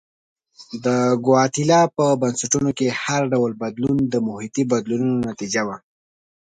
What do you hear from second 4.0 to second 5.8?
د محیطي بدلونونو نتیجه وه.